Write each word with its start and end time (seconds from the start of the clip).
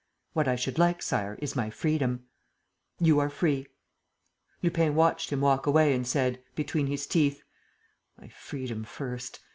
"What 0.33 0.47
I 0.47 0.55
should 0.55 0.79
like, 0.79 1.03
Sire, 1.03 1.37
is 1.43 1.55
my 1.55 1.69
freedom." 1.69 2.23
"You 2.99 3.19
are 3.19 3.29
free." 3.29 3.67
Lupin 4.63 4.95
watched 4.95 5.29
him 5.31 5.41
walk 5.41 5.67
away 5.67 5.93
and 5.93 6.07
said, 6.07 6.41
between 6.55 6.87
his 6.87 7.05
teeth: 7.05 7.43
"My 8.19 8.27
freedom 8.29 8.83
first. 8.83 9.41